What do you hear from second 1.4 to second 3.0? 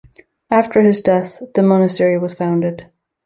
the monastery was founded.